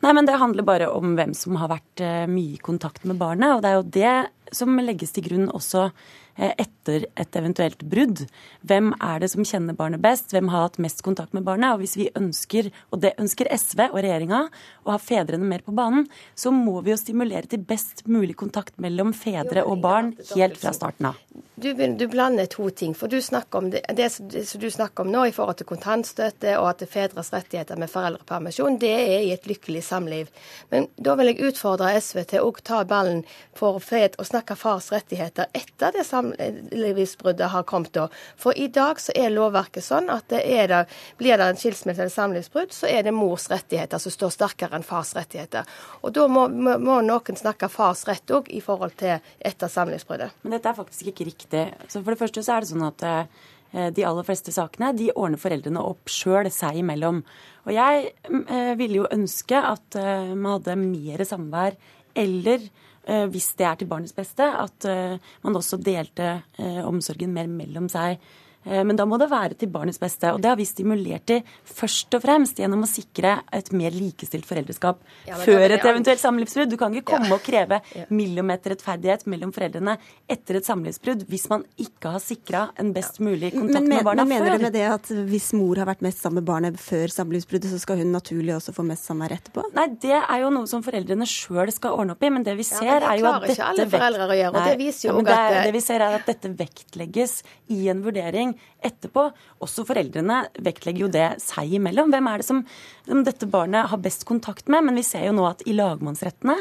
Nei, 0.02 0.14
men 0.18 0.26
Det 0.26 0.38
handler 0.42 0.66
bare 0.66 0.94
om 0.94 1.16
hvem 1.18 1.34
som 1.38 1.58
har 1.62 1.74
vært 1.74 2.06
eh, 2.06 2.26
mye 2.30 2.56
i 2.56 2.62
kontakt 2.62 3.06
med 3.06 3.18
barnet. 3.22 3.56
og 3.56 3.66
Det 3.66 3.72
er 3.72 3.78
jo 3.80 3.90
det 3.98 4.56
som 4.56 4.78
legges 4.82 5.14
til 5.16 5.26
grunn 5.26 5.50
også 5.50 5.90
etter 6.36 7.06
et 7.20 7.36
eventuelt 7.38 7.84
brudd. 7.84 8.24
Hvem 8.68 8.92
er 8.98 9.22
det 9.22 9.32
som 9.34 9.46
kjenner 9.46 9.78
barnet 9.78 10.02
best? 10.04 10.32
Hvem 10.34 10.50
har 10.54 10.68
hatt 10.68 10.80
mest 10.82 11.04
kontakt 11.06 11.36
med 11.38 11.46
barnet? 11.48 11.76
Og 11.76 11.84
hvis 11.84 11.98
vi 12.00 12.10
ønsker, 12.18 12.72
og 12.92 13.04
det 13.04 13.14
ønsker 13.22 13.52
SV 13.52 13.88
og 13.92 14.00
regjeringa, 14.00 14.46
å 14.86 14.96
ha 14.96 15.00
fedrene 15.02 15.48
mer 15.48 15.66
på 15.66 15.76
banen, 15.76 16.08
så 16.36 16.54
må 16.56 16.80
vi 16.82 16.94
jo 16.94 17.00
stimulere 17.00 17.50
til 17.52 17.64
best 17.66 18.06
mulig 18.10 18.38
kontakt 18.40 18.80
mellom 18.82 19.14
fedre 19.18 19.66
og 19.68 19.82
barn 19.84 20.16
helt 20.36 20.60
fra 20.62 20.74
starten 20.76 21.12
av. 21.12 21.20
Du, 21.62 21.74
du 21.78 22.08
blander 22.10 22.48
to 22.50 22.70
ting. 22.74 22.96
for 22.98 23.08
du 23.08 23.22
snakker 23.22 23.58
om 23.58 23.70
Det, 23.70 23.82
det 23.94 24.10
som 24.10 24.60
du 24.60 24.72
snakker 24.72 25.04
om 25.04 25.12
nå 25.12 25.26
i 25.28 25.32
forhold 25.32 25.60
til 25.60 25.68
kontantstøtte 25.70 26.56
og 26.58 26.70
at 26.72 26.82
fedres 26.90 27.30
rettigheter 27.34 27.78
med 27.78 27.92
foreldrepermisjon, 27.92 28.80
det 28.82 28.90
er 28.90 29.22
i 29.28 29.32
et 29.36 29.46
lykkelig 29.48 29.84
samliv. 29.86 30.32
Men 30.72 30.88
da 30.98 31.14
vil 31.20 31.32
jeg 31.32 31.52
utfordre 31.52 31.94
SV 32.02 32.24
til 32.34 32.48
å 32.48 32.52
ta 32.66 32.82
ballen 32.88 33.22
for 33.58 33.78
fed 33.84 34.18
og 34.18 34.26
snakke 34.32 34.58
fars 34.58 34.90
rettigheter 34.92 35.54
etter 35.54 35.94
det 35.94 36.08
samlivet 36.08 36.21
samlivsbruddet 36.22 37.50
har 37.50 37.64
kommet 37.64 37.94
da. 37.94 38.08
For 38.38 38.58
i 38.58 38.68
dag 38.68 39.00
så 39.00 39.14
er 39.16 39.34
lovverket 39.34 39.86
sånn 39.86 40.10
at 40.14 40.30
det 40.30 40.42
det, 40.68 40.86
blir 41.18 41.38
det 41.38 41.48
en 41.52 41.60
skilsmisse 41.60 42.02
eller 42.02 42.14
samlivsbrudd, 42.14 42.74
så 42.74 42.88
er 42.88 43.04
det 43.04 43.14
mors 43.16 43.50
rettigheter 43.52 44.02
som 44.02 44.14
står 44.14 44.34
sterkere 44.36 44.78
enn 44.78 44.86
fars 44.86 45.14
rettigheter. 45.18 45.68
Og 46.02 46.14
da 46.16 46.28
må, 46.32 46.48
må 46.50 47.00
noen 47.06 47.40
snakke 47.40 47.70
fars 47.72 48.06
rett 48.10 48.32
òg 48.32 48.50
i 48.52 48.62
forhold 48.64 48.98
til 49.02 49.18
etter 49.40 49.72
samlivsbruddet. 49.72 50.42
Men 50.44 50.58
dette 50.58 50.72
er 50.72 50.78
faktisk 50.78 51.12
ikke 51.12 51.30
riktig. 51.32 51.66
Så 51.88 52.02
for 52.02 52.14
det 52.14 52.22
første 52.22 52.44
så 52.46 52.58
er 52.58 52.64
det 52.64 52.72
sånn 52.72 52.88
at 52.88 53.08
eh, 53.08 53.90
de 53.96 54.06
aller 54.08 54.28
fleste 54.28 54.54
sakene 54.54 54.92
de 54.98 55.12
ordner 55.16 55.42
foreldrene 55.42 55.84
opp 55.84 56.12
sjøl 56.12 56.52
seg 56.54 56.82
imellom. 56.84 57.24
Og 57.68 57.74
jeg 57.76 58.12
eh, 58.12 58.76
ville 58.80 59.04
jo 59.04 59.10
ønske 59.12 59.58
at 59.58 60.00
eh, 60.00 60.32
man 60.36 60.58
hadde 60.58 60.80
mer 60.82 61.28
samvær 61.28 61.78
eller 62.22 62.66
Eh, 62.66 62.88
hvis 63.04 63.48
det 63.58 63.66
er 63.66 63.80
til 63.80 63.90
barnets 63.90 64.14
beste, 64.14 64.46
at 64.46 64.86
eh, 64.86 65.18
man 65.44 65.58
også 65.58 65.80
delte 65.82 66.30
eh, 66.60 66.82
omsorgen 66.86 67.34
mer 67.34 67.50
mellom 67.50 67.90
seg 67.92 68.18
Eh, 68.18 68.41
men 68.64 68.98
da 68.98 69.08
må 69.10 69.18
det 69.18 69.30
være 69.32 69.58
til 69.58 69.72
barnets 69.74 70.00
beste. 70.02 70.34
Og 70.36 70.42
det 70.42 70.52
har 70.52 70.58
vi 70.60 70.68
stimulert 70.70 71.26
til 71.30 71.42
først 71.66 72.14
og 72.18 72.24
fremst 72.24 72.60
gjennom 72.62 72.86
å 72.86 72.90
sikre 72.90 73.40
et 73.54 73.72
mer 73.74 73.94
likestilt 73.96 74.46
foreldreskap 74.48 75.02
ja, 75.28 75.38
før 75.42 75.66
et 75.66 75.86
eventuelt 75.86 76.22
samlivsbrudd. 76.22 76.70
Du 76.72 76.78
kan 76.80 76.94
ikke 76.94 77.16
komme 77.16 77.32
ja. 77.32 77.38
og 77.38 77.46
kreve 77.46 77.82
millimeterrettferdighet 78.20 79.26
mellom 79.32 79.54
foreldrene 79.56 79.98
etter 80.32 80.60
et 80.60 80.68
samlivsbrudd 80.68 81.26
hvis 81.32 81.48
man 81.52 81.66
ikke 81.82 82.14
har 82.16 82.24
sikra 82.24 82.64
en 82.82 82.94
best 82.96 83.22
mulig 83.24 83.54
kontakt 83.56 83.82
men, 83.82 83.90
med 83.96 84.06
barna 84.08 84.26
men, 84.28 84.38
før. 84.38 84.46
Mener 84.46 84.62
du 84.62 84.68
med 84.68 84.78
det 84.78 84.86
at 84.92 85.12
hvis 85.32 85.52
mor 85.58 85.82
har 85.82 85.90
vært 85.90 86.06
mest 86.06 86.22
sammen 86.22 86.42
med 86.42 86.50
barnet 86.50 86.80
før 86.82 87.12
samlivsbruddet, 87.14 87.72
så 87.74 87.82
skal 87.82 88.02
hun 88.02 88.14
naturlig 88.14 88.56
også 88.58 88.76
få 88.76 88.86
mest 88.88 89.10
samvær 89.10 89.36
etterpå? 89.38 89.66
Nei, 89.78 89.88
det 90.02 90.18
er 90.20 90.44
jo 90.44 90.54
noe 90.54 90.70
som 90.70 90.86
foreldrene 90.86 91.28
sjøl 91.30 91.74
skal 91.74 91.98
ordne 91.98 92.16
opp 92.16 92.24
i. 92.24 92.32
Men 92.32 92.46
det 92.46 92.56
vi 92.60 92.66
ser, 92.68 92.86
ja, 92.88 93.00
det 93.02 93.10
er 93.10 93.22
jo 93.22 93.30
at 93.32 93.48
dette 93.48 93.58
gjøre, 93.58 94.52
Nei, 94.52 94.76
det, 94.78 94.92
ja, 95.02 95.16
det, 95.18 95.36
er, 95.36 95.58
det 95.68 95.76
vi 95.76 95.84
ser 95.84 96.06
er 96.06 96.18
at 96.20 96.30
dette 96.30 96.52
vektlegges 96.62 97.42
i 97.74 97.84
en 97.92 98.04
vurdering 98.06 98.51
etterpå. 98.84 99.28
Også 99.64 99.86
foreldrene 99.88 100.44
vektlegger 100.64 101.06
jo 101.06 101.12
det 101.14 101.28
seg 101.44 101.78
imellom. 101.80 102.14
Hvem 102.14 102.30
er 102.32 102.42
det 102.42 102.48
som, 102.48 102.62
som, 103.08 103.26
dette 103.28 103.50
barnet 103.50 103.92
har 103.92 104.04
best 104.04 104.28
kontakt 104.30 104.72
med? 104.72 104.88
Men 104.88 105.00
vi 105.00 105.08
ser 105.08 105.28
jo 105.28 105.36
nå 105.38 105.48
at 105.50 105.66
i 105.68 105.76
lagmannsrettene 105.78 106.58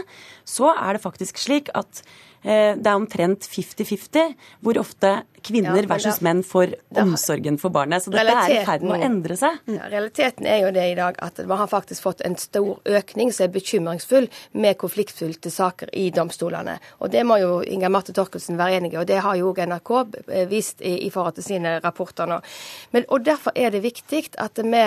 så 0.49 0.75
er 0.77 0.97
det 0.97 1.05
faktisk 1.07 1.41
slik 1.41 1.73
at 1.79 2.05
Eh, 2.41 2.73
det 2.73 2.89
er 2.89 2.97
omtrent 2.97 3.45
50-50 3.45 4.33
hvor 4.65 4.79
ofte 4.81 5.11
kvinner 5.47 5.81
ja, 5.81 5.87
versus 5.91 6.21
da, 6.21 6.27
menn 6.29 6.43
for 6.47 6.73
omsorgen 7.01 7.59
for 7.61 7.75
barnet. 7.75 8.05
Så 8.05 8.13
dette 8.15 8.35
er 8.35 8.55
i 8.55 8.61
ferd 8.67 8.85
med 8.87 8.97
å 8.99 9.09
endre 9.11 9.39
seg. 9.41 9.61
Ja, 9.71 9.89
realiteten 9.93 10.49
er 10.51 10.65
jo 10.65 10.75
det 10.75 10.87
i 10.93 10.97
dag 10.99 11.19
at 11.25 11.41
man 11.47 11.63
har 11.63 11.71
faktisk 11.71 12.07
fått 12.07 12.25
en 12.27 12.37
stor 12.41 12.79
økning 12.85 13.33
som 13.35 13.47
er 13.47 13.55
bekymringsfull 13.55 14.29
med 14.53 14.79
konfliktfylte 14.81 15.53
saker 15.53 15.93
i 15.97 16.09
domstolene. 16.15 16.79
Og 17.01 17.13
det 17.13 17.25
må 17.29 17.41
jo 17.43 17.61
Inger 17.65 17.93
Marte 17.93 18.15
Torkelsen 18.17 18.59
være 18.61 18.81
enig 18.81 18.95
i, 18.95 19.01
og 19.01 19.09
det 19.09 19.21
har 19.25 19.39
jo 19.41 19.55
NRK 19.55 19.93
vist 20.51 20.81
i, 20.83 20.97
i 21.07 21.11
forhold 21.13 21.39
til 21.39 21.47
sine 21.53 21.79
rapporter 21.85 22.29
nå. 22.31 22.41
Men, 22.95 23.09
og 23.09 23.25
Derfor 23.31 23.53
er 23.55 23.71
det 23.71 23.83
viktig 23.85 24.23
at 24.43 24.59
vi 24.65 24.81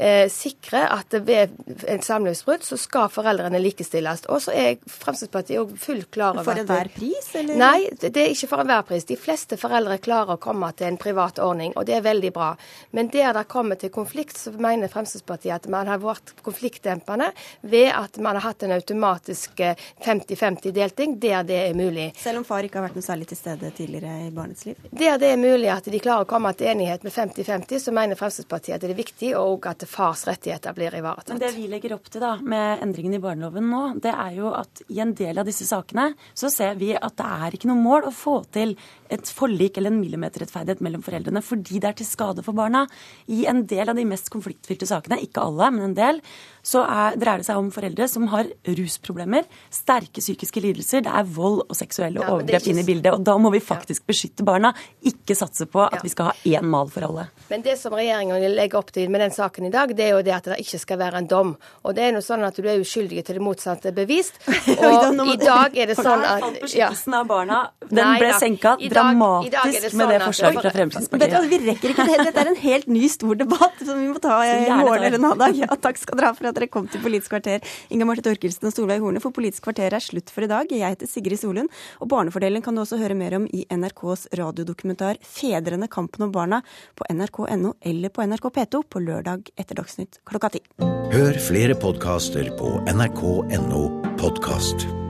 eh, 0.00 0.28
sikrer 0.32 0.88
at 0.94 1.14
ved 1.26 1.52
et 1.88 2.04
samlivsbrudd 2.04 2.64
så 2.66 2.78
skal 2.80 3.10
foreldrene 3.12 3.60
likestilles. 3.62 4.24
Og 4.32 4.42
så 4.46 4.54
er 4.56 4.80
Fremskrittspartiet 4.86 5.74
fullt 5.82 6.10
klar 6.14 6.38
over 6.40 6.62
enhver 6.62 6.90
pris, 6.94 7.32
eller? 7.38 7.58
Nei, 7.60 7.90
det 8.00 8.16
er 8.16 8.32
ikke 8.32 8.50
for 8.50 8.64
enhver 8.64 8.86
pris. 8.88 9.06
De 9.08 9.18
fleste 9.20 9.58
foreldre 9.60 9.91
klarer 10.02 10.36
å 10.36 10.42
komme 10.42 10.68
til 10.76 10.88
en 10.90 10.98
privat 11.00 11.38
ordning, 11.42 11.72
og 11.76 11.86
det 11.88 11.96
er 11.96 12.04
veldig 12.04 12.32
bra. 12.34 12.50
Men 12.92 13.08
der 13.12 13.32
det 13.34 13.46
kommer 13.48 13.78
til 13.80 13.90
konflikt, 13.94 14.36
så 14.38 14.52
mener 14.52 14.92
Fremskrittspartiet 14.92 15.54
at 15.56 15.68
man 15.72 15.88
har 15.90 16.02
vært 16.02 16.34
konfliktdempende 16.44 17.30
ved 17.62 17.88
at 17.94 18.18
man 18.22 18.36
har 18.38 18.50
hatt 18.50 18.66
en 18.66 18.74
automatisk 18.76 19.62
50-50-delting 20.04 21.16
eh, 21.16 21.20
der 21.22 21.48
det 21.48 21.60
er 21.62 21.78
mulig. 21.78 22.10
Selv 22.20 22.42
om 22.42 22.46
far 22.46 22.66
ikke 22.66 22.80
har 22.80 22.88
vært 22.90 22.98
noe 23.00 23.06
særlig 23.06 23.30
til 23.32 23.40
stede 23.40 23.72
tidligere 23.76 24.28
i 24.28 24.30
barnets 24.34 24.66
liv? 24.68 24.84
Der 24.90 25.16
det 25.22 25.32
er 25.32 25.40
mulig 25.40 25.72
at 25.72 25.88
de 25.88 26.02
klarer 26.02 26.26
å 26.26 26.30
komme 26.30 26.52
til 26.58 26.68
enighet 26.74 27.06
med 27.06 27.16
50-50, 27.16 27.86
så 27.86 27.96
mener 27.96 28.20
Fremskrittspartiet 28.20 28.76
at 28.76 28.84
det 28.84 28.92
er 28.92 29.00
viktig, 29.00 29.32
og 29.40 29.66
at 29.70 29.86
fars 29.88 30.26
rettigheter 30.28 30.76
blir 30.76 30.94
ivaretatt. 31.00 31.34
Men 31.34 31.42
det 31.46 31.54
vi 31.56 31.66
legger 31.72 31.96
opp 31.96 32.12
til 32.12 32.24
da, 32.24 32.36
med 32.42 32.84
endringen 32.84 33.16
i 33.16 33.22
barneloven 33.22 33.72
nå, 33.72 33.82
det 34.04 34.12
er 34.12 34.36
jo 34.36 34.52
at 34.52 34.84
i 34.92 35.00
en 35.00 35.16
del 35.16 35.40
av 35.40 35.48
disse 35.48 35.64
sakene 35.64 36.10
så 36.36 36.52
ser 36.52 36.76
vi 36.76 36.82
vi 36.82 36.92
at 36.96 37.16
det 37.18 37.28
er 37.46 37.56
ikke 37.56 37.70
noe 37.70 37.82
mål 37.82 38.08
å 38.08 38.14
få 38.14 38.36
til 38.54 38.74
et 39.12 39.32
forlik 39.32 39.78
eller 39.78 39.92
en 39.92 40.00
millimeterrettferdighet 40.00 40.82
mellom 40.84 41.04
foreldrene 41.04 41.42
fordi 41.44 41.80
det 41.82 41.90
er 41.90 41.98
til 42.00 42.08
skade 42.08 42.44
for 42.46 42.56
barna. 42.56 42.86
I 43.32 43.44
en 43.50 43.64
del 43.68 43.92
av 43.92 43.98
de 43.98 44.06
mest 44.08 44.30
konfliktfylte 44.32 44.88
sakene, 44.88 45.20
ikke 45.22 45.44
alle, 45.44 45.70
men 45.74 45.90
en 45.90 45.96
del, 45.96 46.20
så 46.62 46.84
er, 46.86 47.16
dreier 47.18 47.42
det 47.42 47.48
seg 47.48 47.58
om 47.58 47.70
foreldre 47.74 48.06
som 48.10 48.28
har 48.32 48.48
rusproblemer, 48.78 49.46
sterke 49.72 50.22
psykiske 50.22 50.62
lidelser, 50.62 51.02
det 51.06 51.12
er 51.12 51.26
vold 51.26 51.64
og 51.64 51.76
seksuelle 51.76 52.22
ja, 52.22 52.28
overgrep 52.30 52.62
ikke... 52.62 52.72
inn 52.72 52.82
i 52.82 52.86
bildet. 52.86 53.10
Og 53.16 53.24
da 53.26 53.34
må 53.42 53.50
vi 53.54 53.62
faktisk 53.62 54.04
ja. 54.04 54.08
beskytte 54.12 54.46
barna, 54.46 54.72
ikke 55.08 55.36
satse 55.38 55.66
på 55.70 55.82
at 55.84 55.98
ja. 55.98 56.02
vi 56.06 56.12
skal 56.12 56.30
ha 56.30 56.36
én 56.54 56.68
mal 56.70 56.90
for 56.92 57.08
alle. 57.08 57.26
Men 57.50 57.66
det 57.66 57.76
som 57.80 57.94
regjeringen 57.96 58.46
legger 58.54 58.78
opp 58.78 58.92
til 58.94 59.10
med 59.12 59.24
den 59.24 59.34
saken 59.34 59.68
i 59.68 59.72
dag, 59.74 59.94
det 59.98 60.06
er 60.06 60.14
jo 60.16 60.22
det 60.26 60.36
at 60.36 60.50
det 60.52 60.60
ikke 60.62 60.80
skal 60.82 61.00
være 61.02 61.22
en 61.22 61.30
dom. 61.30 61.54
Og 61.82 61.96
det 61.98 62.06
er 62.06 62.14
noe 62.14 62.24
sånn 62.24 62.46
at 62.46 62.58
du 62.58 62.68
er 62.68 62.82
uskyldig 62.82 63.24
til 63.26 63.40
det 63.40 63.44
motsatte 63.44 63.94
bevist. 63.96 64.38
Og 64.82 65.22
i 65.34 65.38
dag 65.42 65.76
er 65.76 65.90
det 65.90 65.98
sånn 65.98 66.24
at 66.26 66.46
Beskyttelsen 66.62 67.16
av 67.18 67.26
barna, 67.30 67.58
den 67.88 68.14
ble 68.20 68.30
senka 68.38 68.76
dramatisk 69.02 69.88
sånn 69.88 70.00
med 70.00 70.12
det 70.12 70.20
forslaget 70.22 70.62
fra 70.62 70.72
Fremskrittspartiet. 70.76 71.48
Vi 71.52 71.60
rekker 71.66 71.94
ikke 71.94 72.06
det. 72.08 72.18
Dette 72.28 72.44
er 72.44 72.50
en 72.52 72.60
helt 72.62 72.88
ny, 72.92 73.04
stor 73.12 73.38
debatt 73.38 73.82
som 73.82 74.00
vi 74.00 74.08
må 74.10 74.22
ta 74.22 74.38
i 74.46 74.68
morgen 74.70 75.02
eller 75.02 75.18
en 75.18 75.28
annen 75.30 75.42
dag. 75.42 75.58
Ja, 75.62 75.76
takk 75.76 76.00
skal 76.00 76.18
dere 76.18 76.32
ha 76.32 76.38
for 76.38 76.50
at 76.50 76.58
dere 76.58 76.70
kom 76.72 76.88
til 76.90 77.02
Politisk 77.04 77.34
kvarter. 77.34 77.64
Inga 77.92 78.08
Marte 78.08 78.24
Torkelsen 78.26 78.70
og 78.70 78.74
Solveig 78.76 79.02
Horne, 79.04 79.22
for 79.22 79.34
Politisk 79.34 79.66
kvarter 79.68 79.94
er 79.94 80.04
slutt 80.04 80.32
for 80.32 80.46
i 80.46 80.50
dag. 80.50 80.70
Jeg 80.72 80.96
heter 80.96 81.10
Sigrid 81.10 81.40
Solund, 81.42 81.72
og 82.00 82.10
Barnefordelen 82.12 82.64
kan 82.64 82.76
du 82.76 82.84
også 82.84 83.00
høre 83.00 83.18
mer 83.18 83.36
om 83.38 83.48
i 83.50 83.64
NRKs 83.70 84.28
radiodokumentar 84.38 85.20
'Fedrene 85.22 85.90
kampen 85.90 86.26
om 86.28 86.32
barna' 86.32 86.62
på 86.96 87.06
nrk.no 87.10 87.74
eller 87.80 88.08
på 88.08 88.26
NRK 88.26 88.50
P2 88.56 88.82
på 88.88 89.04
lørdag 89.04 89.52
etter 89.56 89.78
Dagsnytt 89.78 90.20
klokka 90.28 90.52
ti. 90.56 90.64
Hør 91.12 91.38
flere 91.48 91.76
podkaster 91.76 92.50
på 92.58 92.78
nrk.no 92.88 93.84
podkast. 94.20 95.01